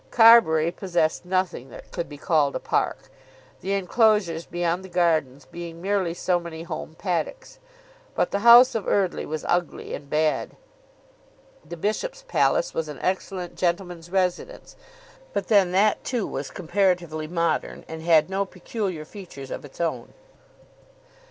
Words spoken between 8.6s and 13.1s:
of Eardly was ugly and bad. The Bishop's palace was an